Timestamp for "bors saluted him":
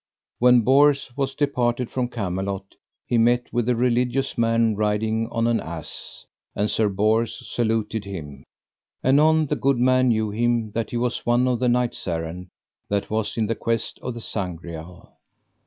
6.89-8.43